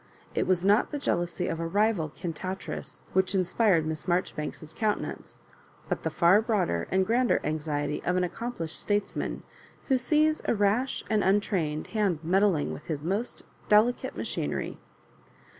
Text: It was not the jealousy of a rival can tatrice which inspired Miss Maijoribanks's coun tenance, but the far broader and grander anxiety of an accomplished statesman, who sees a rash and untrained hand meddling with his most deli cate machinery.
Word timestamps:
It 0.33 0.47
was 0.47 0.65
not 0.65 0.89
the 0.89 0.97
jealousy 0.97 1.47
of 1.47 1.59
a 1.59 1.67
rival 1.67 2.09
can 2.09 2.33
tatrice 2.33 3.03
which 3.13 3.35
inspired 3.35 3.85
Miss 3.85 4.05
Maijoribanks's 4.05 4.73
coun 4.73 4.97
tenance, 4.97 5.37
but 5.87 6.01
the 6.01 6.09
far 6.09 6.41
broader 6.41 6.87
and 6.89 7.05
grander 7.05 7.39
anxiety 7.43 8.01
of 8.03 8.15
an 8.15 8.23
accomplished 8.23 8.79
statesman, 8.79 9.43
who 9.89 9.99
sees 9.99 10.41
a 10.45 10.55
rash 10.55 11.03
and 11.07 11.23
untrained 11.23 11.85
hand 11.93 12.17
meddling 12.23 12.73
with 12.73 12.87
his 12.87 13.03
most 13.05 13.43
deli 13.69 13.93
cate 13.93 14.17
machinery. 14.17 14.79